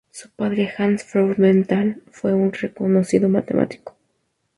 Su 0.09 0.31
padre, 0.31 0.67
Hans 0.75 1.03
Freudenthal, 1.03 2.01
fue 2.09 2.33
un 2.33 2.51
reconocido 2.53 3.29
matemático. 3.29 3.95